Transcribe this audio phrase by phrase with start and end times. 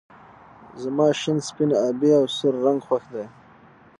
[0.81, 3.25] زما شين سپين آبی او سور رنګ خوښ دي